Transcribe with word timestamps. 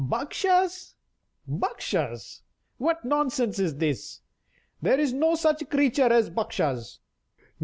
"Bakshas! 0.03 0.95
Bakshas! 1.47 2.41
What 2.79 3.05
nonsense 3.05 3.59
is 3.59 3.75
this? 3.77 4.21
There 4.81 4.99
is 4.99 5.13
no 5.13 5.35
such 5.35 5.69
creature 5.69 6.11
as 6.11 6.27
a 6.27 6.31
Bakshas!" 6.31 7.01